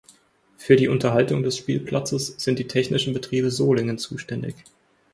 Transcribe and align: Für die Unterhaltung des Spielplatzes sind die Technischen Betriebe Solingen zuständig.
Für 0.57 0.77
die 0.77 0.87
Unterhaltung 0.87 1.43
des 1.43 1.57
Spielplatzes 1.57 2.33
sind 2.39 2.57
die 2.57 2.67
Technischen 2.67 3.13
Betriebe 3.13 3.51
Solingen 3.51 3.99
zuständig. 3.99 4.55